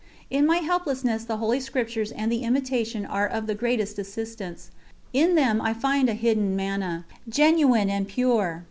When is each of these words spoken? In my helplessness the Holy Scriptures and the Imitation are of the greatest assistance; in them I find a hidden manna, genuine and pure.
In 0.31 0.47
my 0.47 0.57
helplessness 0.65 1.25
the 1.25 1.37
Holy 1.37 1.59
Scriptures 1.59 2.11
and 2.11 2.31
the 2.31 2.41
Imitation 2.41 3.05
are 3.05 3.27
of 3.27 3.45
the 3.45 3.53
greatest 3.53 3.99
assistance; 3.99 4.71
in 5.13 5.35
them 5.35 5.61
I 5.61 5.75
find 5.75 6.09
a 6.09 6.15
hidden 6.15 6.55
manna, 6.55 7.05
genuine 7.29 7.87
and 7.91 8.07
pure. 8.07 8.59